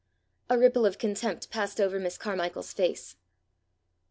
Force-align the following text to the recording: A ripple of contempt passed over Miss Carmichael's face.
A 0.49 0.57
ripple 0.57 0.87
of 0.87 0.97
contempt 0.97 1.51
passed 1.51 1.79
over 1.79 1.99
Miss 1.99 2.17
Carmichael's 2.17 2.73
face. 2.73 3.17